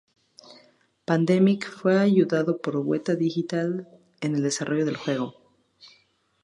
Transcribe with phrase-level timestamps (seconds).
[1.05, 3.87] Pandemic fue ayudado por Weta Digital
[4.21, 5.35] en el desarrollo del juego.